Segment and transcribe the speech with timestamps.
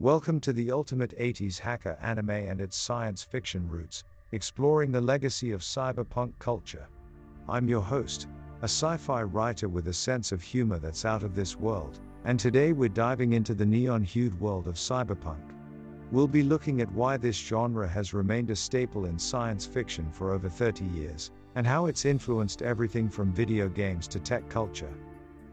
[0.00, 5.52] Welcome to the ultimate 80s hacker anime and its science fiction roots, exploring the legacy
[5.52, 6.88] of cyberpunk culture.
[7.46, 8.26] I'm your host,
[8.62, 12.40] a sci fi writer with a sense of humor that's out of this world, and
[12.40, 15.52] today we're diving into the neon hued world of cyberpunk.
[16.10, 20.32] We'll be looking at why this genre has remained a staple in science fiction for
[20.32, 24.94] over 30 years, and how it's influenced everything from video games to tech culture.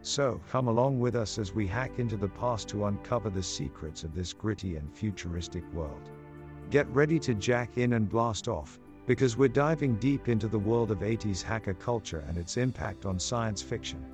[0.02, 4.04] So, come along with us as we hack into the past to uncover the secrets
[4.04, 6.10] of this gritty and futuristic world.
[6.70, 10.90] Get ready to jack in and blast off, because we're diving deep into the world
[10.90, 14.04] of 80s hacker culture and its impact on science fiction.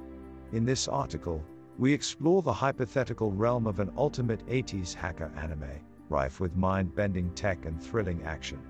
[0.52, 1.44] In this article,
[1.78, 7.30] we explore the hypothetical realm of an ultimate 80s hacker anime, rife with mind bending
[7.30, 8.60] tech and thrilling action.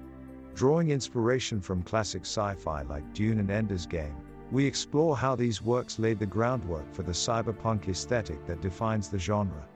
[0.55, 4.16] Drawing inspiration from classic sci fi like Dune and Ender's Game,
[4.54, 9.18] we explore how these works laid the groundwork for the cyberpunk aesthetic that defines the
[9.18, 9.66] genre.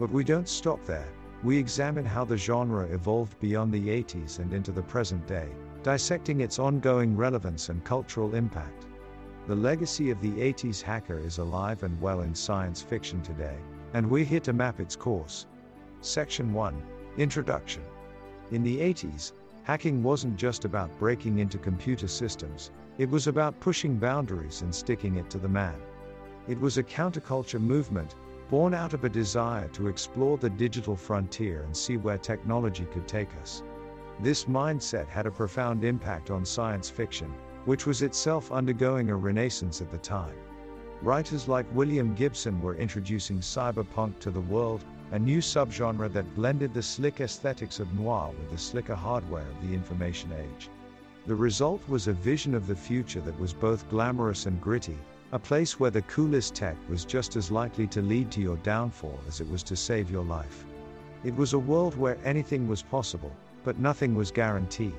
[0.00, 1.06] But we don't stop there,
[1.44, 5.46] we examine how the genre evolved beyond the 80s and into the present day,
[5.84, 8.88] dissecting its ongoing relevance and cultural impact.
[9.46, 13.58] The legacy of the 80s hacker is alive and well in science fiction today,
[13.94, 15.46] and we're here to map its course.
[16.00, 16.82] Section 1
[17.16, 17.84] Introduction
[18.50, 23.98] In the 80s, hacking wasn't just about breaking into computer systems, it was about pushing
[23.98, 25.76] boundaries and sticking it to the man.
[26.48, 28.14] It was a counterculture movement,
[28.48, 33.06] born out of a desire to explore the digital frontier and see where technology could
[33.06, 33.62] take us.
[34.20, 37.34] This mindset had a profound impact on science fiction,
[37.66, 40.36] which was itself undergoing a renaissance at the time.
[41.02, 46.72] Writers like William Gibson were introducing cyberpunk to the world, a new subgenre that blended
[46.72, 50.70] the slick aesthetics of noir with the slicker hardware of the information age.
[51.26, 54.96] The result was a vision of the future that was both glamorous and gritty,
[55.32, 59.18] a place where the coolest tech was just as likely to lead to your downfall
[59.26, 60.64] as it was to save your life.
[61.24, 63.32] It was a world where anything was possible,
[63.64, 64.94] but nothing was guaranteed.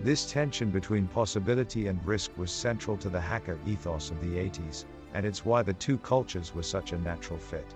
[0.00, 4.84] This tension between possibility and risk was central to the hacker ethos of the 80s,
[5.12, 7.74] and it's why the two cultures were such a natural fit.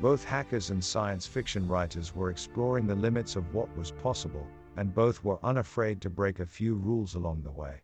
[0.00, 4.94] Both hackers and science fiction writers were exploring the limits of what was possible, and
[4.94, 7.82] both were unafraid to break a few rules along the way.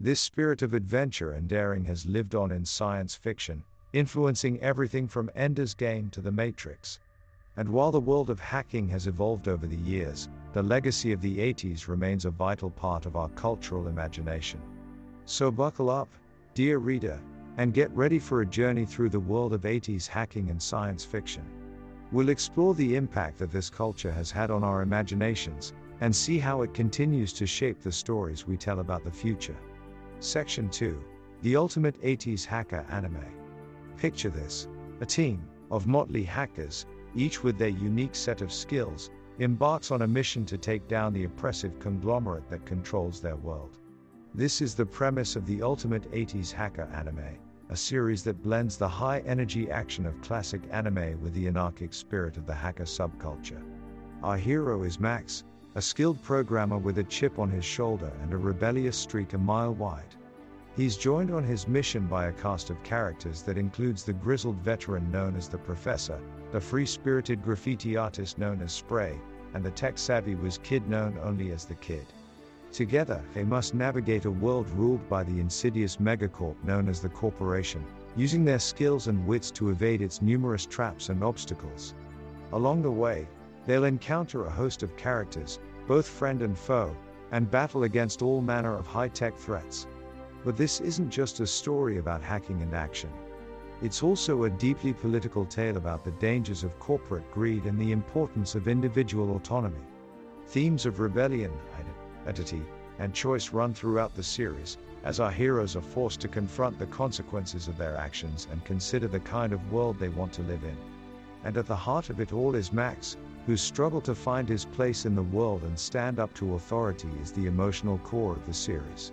[0.00, 5.30] This spirit of adventure and daring has lived on in science fiction, influencing everything from
[5.34, 7.00] Ender's Game to The Matrix.
[7.56, 11.38] And while the world of hacking has evolved over the years, the legacy of the
[11.38, 14.60] 80s remains a vital part of our cultural imagination.
[15.24, 16.08] So buckle up,
[16.54, 17.20] dear reader,
[17.56, 21.44] and get ready for a journey through the world of 80s hacking and science fiction.
[22.12, 26.62] We'll explore the impact that this culture has had on our imaginations, and see how
[26.62, 29.56] it continues to shape the stories we tell about the future.
[30.20, 31.02] Section 2
[31.42, 33.24] The Ultimate 80s Hacker Anime.
[33.96, 34.68] Picture this
[35.00, 40.06] a team of motley hackers, each with their unique set of skills, embarks on a
[40.06, 43.78] mission to take down the oppressive conglomerate that controls their world.
[44.34, 47.38] This is the premise of the Ultimate 80s Hacker Anime
[47.70, 52.38] a series that blends the high energy action of classic anime with the anarchic spirit
[52.38, 53.62] of the hacker subculture.
[54.22, 55.44] Our hero is Max,
[55.78, 59.72] a skilled programmer with a chip on his shoulder and a rebellious streak a mile
[59.74, 60.16] wide.
[60.74, 65.08] He's joined on his mission by a cast of characters that includes the grizzled veteran
[65.12, 66.18] known as the Professor,
[66.50, 69.20] the free spirited graffiti artist known as Spray,
[69.54, 72.06] and the tech savvy whiz kid known only as the Kid.
[72.72, 77.84] Together, they must navigate a world ruled by the insidious megacorp known as the Corporation,
[78.16, 81.94] using their skills and wits to evade its numerous traps and obstacles.
[82.52, 83.28] Along the way,
[83.64, 86.94] they'll encounter a host of characters, both friend and foe,
[87.32, 89.86] and battle against all manner of high tech threats.
[90.44, 93.10] But this isn't just a story about hacking and action.
[93.80, 98.54] It's also a deeply political tale about the dangers of corporate greed and the importance
[98.54, 99.80] of individual autonomy.
[100.46, 101.52] Themes of rebellion,
[102.26, 102.62] identity,
[102.98, 107.66] and choice run throughout the series, as our heroes are forced to confront the consequences
[107.66, 110.76] of their actions and consider the kind of world they want to live in.
[111.44, 113.16] And at the heart of it all is Max,
[113.48, 117.32] whose struggle to find his place in the world and stand up to authority is
[117.32, 119.10] the emotional core of the series.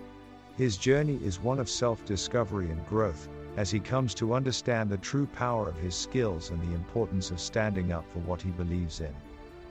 [0.58, 4.98] His journey is one of self discovery and growth, as he comes to understand the
[4.98, 9.00] true power of his skills and the importance of standing up for what he believes
[9.00, 9.16] in.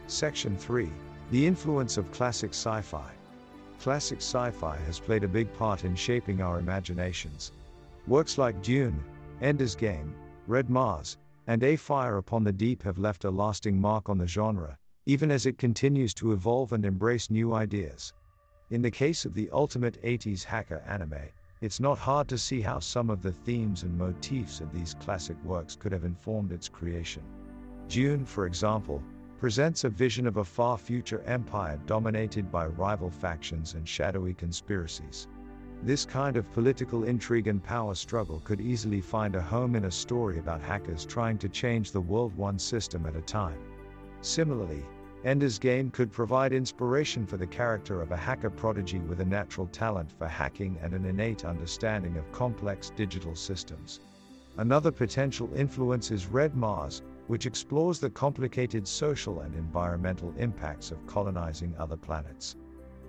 [0.07, 0.89] Section 3
[1.31, 3.11] The Influence of Classic Sci Fi.
[3.81, 7.53] Classic sci fi has played a big part in shaping our imaginations.
[8.07, 9.05] Works like Dune,
[9.43, 10.15] Ender's Game,
[10.47, 14.27] Red Mars, and A Fire Upon the Deep have left a lasting mark on the
[14.27, 18.13] genre, even as it continues to evolve and embrace new ideas.
[18.71, 21.29] In the case of the ultimate 80s hacker anime,
[21.61, 25.37] it's not hard to see how some of the themes and motifs of these classic
[25.45, 27.23] works could have informed its creation.
[27.89, 29.03] Dune, for example,
[29.39, 35.29] presents a vision of a far future empire dominated by rival factions and shadowy conspiracies.
[35.85, 39.91] This kind of political intrigue and power struggle could easily find a home in a
[39.91, 43.59] story about hackers trying to change the world one system at a time.
[44.23, 44.83] Similarly,
[45.27, 49.67] Ender's Game could provide inspiration for the character of a hacker prodigy with a natural
[49.67, 54.01] talent for hacking and an innate understanding of complex digital systems.
[54.57, 61.07] Another potential influence is Red Mars, which explores the complicated social and environmental impacts of
[61.07, 62.57] colonizing other planets.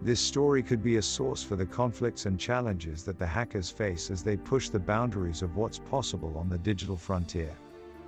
[0.02, 4.12] This story could be a source for the conflicts and challenges that the hackers face
[4.12, 7.56] as they push the boundaries of what's possible on the digital frontier.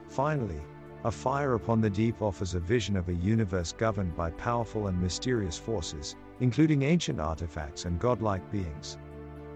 [0.08, 0.62] Finally,
[1.06, 5.02] A Fire Upon the Deep offers a vision of a universe governed by powerful and
[5.02, 8.98] mysterious forces, including ancient artifacts and godlike beings.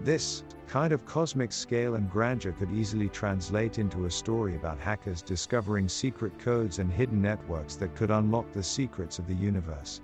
[0.00, 5.22] This kind of cosmic scale and grandeur could easily translate into a story about hackers
[5.22, 10.00] discovering secret codes and hidden networks that could unlock the secrets of the universe.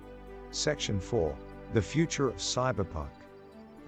[0.51, 1.35] Section 4
[1.75, 3.11] The Future of Cyberpunk.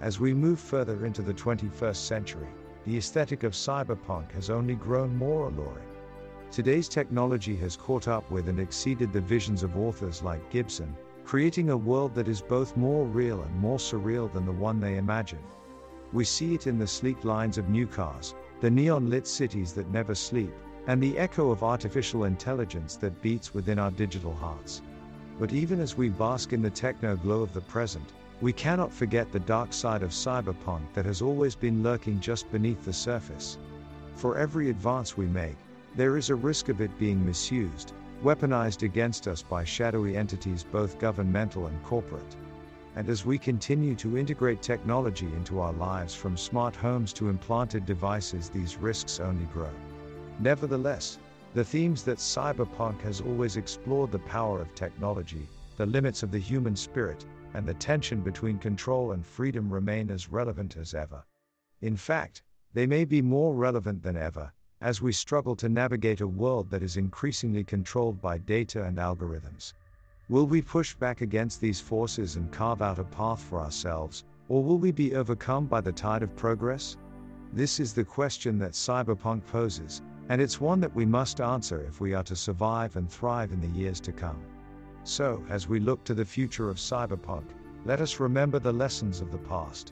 [0.01, 2.47] As we move further into the 21st century,
[2.85, 5.87] the aesthetic of cyberpunk has only grown more alluring.
[6.51, 10.95] Today's technology has caught up with and exceeded the visions of authors like Gibson,
[11.25, 14.97] creating a world that is both more real and more surreal than the one they
[14.97, 15.41] imagined.
[16.13, 19.89] We see it in the sleek lines of new cars, the neon lit cities that
[19.89, 20.53] never sleep,
[20.85, 24.83] and the echo of artificial intelligence that beats within our digital hearts.
[25.41, 29.31] But even as we bask in the techno glow of the present, we cannot forget
[29.31, 33.57] the dark side of cyberpunk that has always been lurking just beneath the surface.
[34.13, 35.57] For every advance we make,
[35.95, 37.93] there is a risk of it being misused,
[38.23, 42.35] weaponized against us by shadowy entities both governmental and corporate.
[42.95, 47.87] And as we continue to integrate technology into our lives from smart homes to implanted
[47.87, 49.73] devices, these risks only grow.
[50.39, 51.17] Nevertheless,
[51.53, 56.39] the themes that cyberpunk has always explored the power of technology, the limits of the
[56.39, 61.25] human spirit, and the tension between control and freedom remain as relevant as ever.
[61.81, 62.43] In fact,
[62.73, 66.81] they may be more relevant than ever, as we struggle to navigate a world that
[66.81, 69.73] is increasingly controlled by data and algorithms.
[70.29, 74.63] Will we push back against these forces and carve out a path for ourselves, or
[74.63, 76.95] will we be overcome by the tide of progress?
[77.51, 81.99] This is the question that cyberpunk poses, and it's one that we must answer if
[81.99, 84.41] we are to survive and thrive in the years to come.
[85.03, 87.43] So, as we look to the future of cyberpunk,
[87.83, 89.91] let us remember the lessons of the past.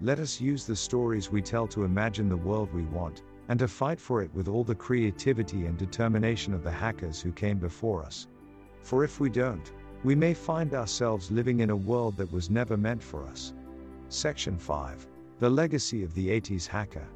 [0.00, 3.66] Let us use the stories we tell to imagine the world we want, and to
[3.66, 8.04] fight for it with all the creativity and determination of the hackers who came before
[8.04, 8.28] us.
[8.82, 9.72] For if we don't,
[10.04, 13.52] we may find ourselves living in a world that was never meant for us.
[14.10, 15.08] Section 5
[15.40, 17.08] The Legacy of the 80s Hacker.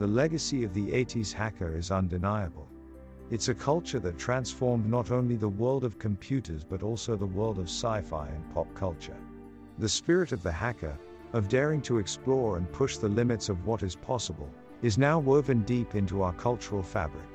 [0.00, 2.66] The legacy of the 80s hacker is undeniable.
[3.30, 7.58] It's a culture that transformed not only the world of computers but also the world
[7.58, 9.18] of sci fi and pop culture.
[9.76, 10.98] The spirit of the hacker,
[11.34, 14.48] of daring to explore and push the limits of what is possible,
[14.80, 17.28] is now woven deep into our cultural fabric.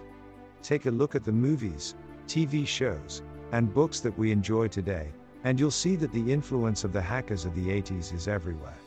[0.63, 1.93] Take a look at the movies,
[2.25, 3.21] TV shows,
[3.51, 5.11] and books that we enjoy today,
[5.43, 8.79] and you'll see that the influence of the hackers of the 80s is everywhere.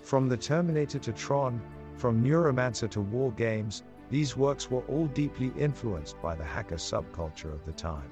[0.00, 1.60] From the Terminator to Tron,
[1.98, 7.52] from Neuromancer to War Games, these works were all deeply influenced by the hacker subculture
[7.52, 8.08] of the time.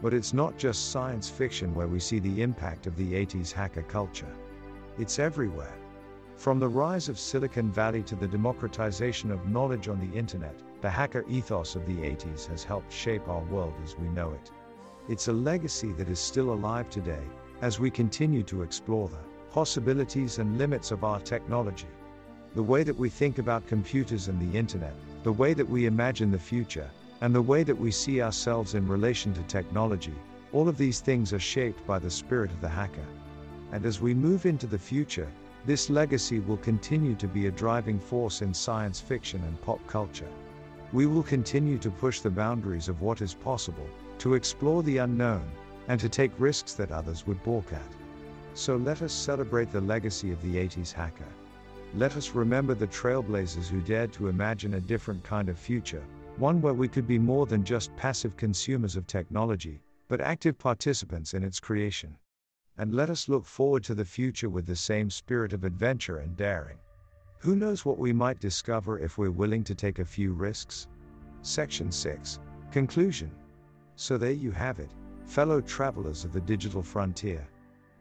[0.00, 3.82] But it's not just science fiction where we see the impact of the 80s hacker
[3.82, 4.32] culture.
[4.96, 5.76] It's everywhere.
[6.36, 10.90] From the rise of Silicon Valley to the democratization of knowledge on the internet, the
[10.90, 14.52] hacker ethos of the 80s has helped shape our world as we know it.
[15.08, 17.24] It's a legacy that is still alive today,
[17.60, 19.18] as we continue to explore the
[19.50, 21.88] possibilities and limits of our technology.
[22.56, 24.94] The way that we think about computers and the internet,
[25.24, 26.88] the way that we imagine the future,
[27.20, 30.14] and the way that we see ourselves in relation to technology,
[30.54, 33.04] all of these things are shaped by the spirit of the hacker.
[33.72, 35.30] And as we move into the future,
[35.66, 40.32] this legacy will continue to be a driving force in science fiction and pop culture.
[40.94, 43.86] We will continue to push the boundaries of what is possible,
[44.20, 45.44] to explore the unknown,
[45.88, 47.92] and to take risks that others would balk at.
[48.54, 51.28] So let us celebrate the legacy of the 80s hacker.
[51.96, 56.04] Let us remember the trailblazers who dared to imagine a different kind of future,
[56.36, 61.32] one where we could be more than just passive consumers of technology, but active participants
[61.32, 62.14] in its creation.
[62.76, 66.36] And let us look forward to the future with the same spirit of adventure and
[66.36, 66.76] daring.
[67.38, 70.88] Who knows what we might discover if we're willing to take a few risks?
[71.40, 72.40] Section 6
[72.72, 73.30] Conclusion
[73.98, 74.90] so there you have it,
[75.24, 77.48] fellow travelers of the digital frontier.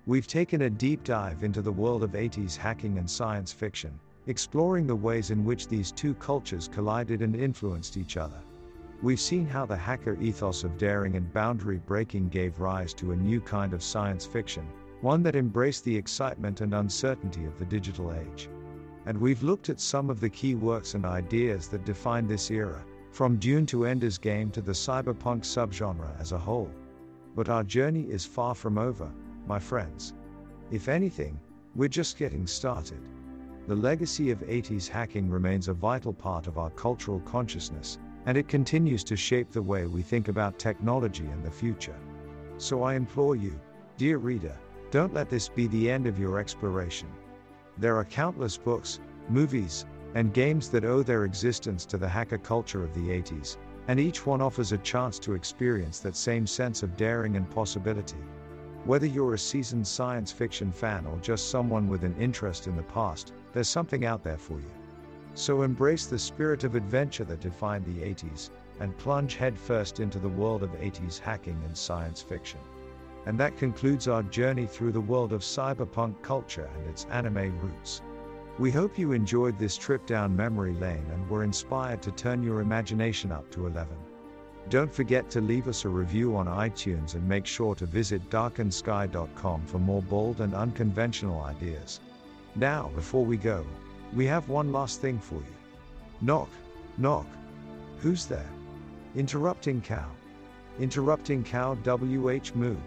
[0.08, 4.86] We've taken a deep dive into the world of 80s hacking and science fiction, exploring
[4.86, 8.38] the ways in which these two cultures collided and influenced each other.
[9.02, 13.16] We've seen how the hacker ethos of daring and boundary breaking gave rise to a
[13.16, 14.68] new kind of science fiction,
[15.02, 18.48] one that embraced the excitement and uncertainty of the digital age.
[19.08, 22.86] And we've looked at some of the key works and ideas that define this era,
[23.10, 26.70] from Dune to Ender's Game to the cyberpunk subgenre as a whole.
[27.36, 29.12] But our journey is far from over,
[29.48, 30.14] my friends.
[30.72, 31.40] If anything,
[31.76, 33.02] we're just getting started.
[33.68, 38.48] The legacy of 80s hacking remains a vital part of our cultural consciousness, and it
[38.48, 41.98] continues to shape the way we think about technology and the future.
[42.58, 43.60] So I implore you,
[43.98, 44.56] dear reader,
[44.92, 47.10] don't let this be the end of your exploration.
[47.78, 49.00] There are countless books,
[49.30, 54.00] movies, and games that owe their existence to the hacker culture of the 80s, and
[54.00, 58.18] each one offers a chance to experience that same sense of daring and possibility.
[58.86, 62.84] Whether you're a seasoned science fiction fan or just someone with an interest in the
[62.84, 64.72] past, there's something out there for you.
[65.34, 70.30] So embrace the spirit of adventure that defined the 80s, and plunge headfirst into the
[70.30, 72.60] world of 80s hacking and science fiction.
[73.26, 78.04] And that concludes our journey through the world of cyberpunk culture and its anime roots.
[78.60, 82.62] We hope you enjoyed this trip down memory lane and were inspired to turn your
[82.62, 83.98] imagination up to 11.
[84.70, 89.66] Don't forget to leave us a review on iTunes and make sure to visit darkensky.com
[89.68, 92.00] for more bold and unconventional ideas.
[92.56, 93.64] Now, before we go,
[94.14, 95.56] we have one last thing for you.
[96.22, 96.50] Knock,
[96.98, 97.28] knock.
[98.00, 98.50] Who's there?
[99.16, 100.10] Interrupting cow.
[100.80, 102.78] Interrupting cow WH Moo.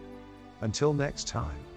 [0.61, 1.67] Until next time.